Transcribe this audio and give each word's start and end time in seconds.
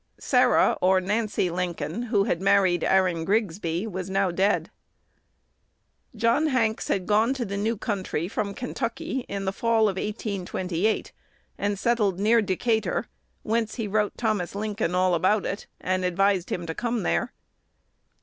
Sarah 0.19 0.79
(or 0.81 0.99
Nancy) 0.99 1.51
Lincoln, 1.51 2.01
who 2.09 2.23
had 2.23 2.41
married 2.41 2.83
Aaron 2.83 3.23
Grigsby, 3.23 3.85
was 3.85 4.09
now 4.09 4.31
dead. 4.31 4.71
John 6.15 6.47
Hanks 6.47 6.87
had 6.87 7.05
gone 7.05 7.35
to 7.35 7.45
the 7.45 7.55
new 7.55 7.77
country 7.77 8.27
from 8.27 8.55
Kentucky 8.55 9.25
in 9.29 9.45
the 9.45 9.53
fall 9.53 9.81
of 9.87 9.97
1828, 9.97 11.11
and 11.59 11.77
settled 11.77 12.19
near 12.19 12.41
Decatur, 12.41 13.05
whence 13.43 13.75
he 13.75 13.87
wrote 13.87 14.17
Thomas 14.17 14.55
Lincoln 14.55 14.95
all 14.95 15.13
about 15.13 15.45
it, 15.45 15.67
and 15.79 16.03
advised 16.03 16.49
him 16.51 16.65
to 16.65 16.73
come 16.73 17.03
there. 17.03 17.31